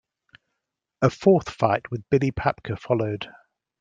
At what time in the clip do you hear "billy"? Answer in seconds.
2.09-2.31